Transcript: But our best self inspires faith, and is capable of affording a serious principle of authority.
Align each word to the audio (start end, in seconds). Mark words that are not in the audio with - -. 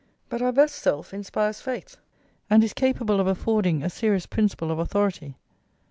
But 0.29 0.41
our 0.41 0.51
best 0.51 0.77
self 0.77 1.13
inspires 1.13 1.61
faith, 1.61 1.97
and 2.49 2.63
is 2.63 2.73
capable 2.73 3.19
of 3.19 3.27
affording 3.27 3.83
a 3.83 3.89
serious 3.91 4.25
principle 4.25 4.71
of 4.71 4.79
authority. 4.79 5.35